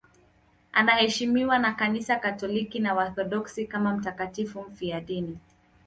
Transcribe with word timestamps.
Anaheshimiwa 0.71 1.59
na 1.59 1.73
Kanisa 1.73 2.15
Katoliki 2.15 2.79
na 2.79 2.93
Waorthodoksi 2.93 3.65
kama 3.67 3.95
mtakatifu 3.97 4.61
mfiadini. 4.61 5.37